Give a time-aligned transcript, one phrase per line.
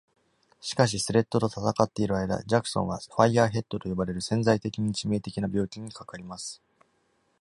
[0.61, 6.59] しかし、スレッドと戦っている間、ジャクソムは「ファイアーヘッド」と呼ばれる潜在的に致命的な病気にかかります。